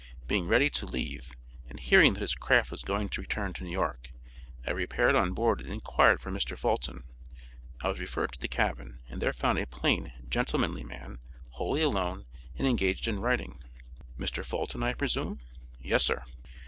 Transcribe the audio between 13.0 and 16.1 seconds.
in writing. 'Mr. Fulton, I presume?' 'Yes